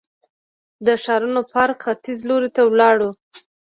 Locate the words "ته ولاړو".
2.55-3.09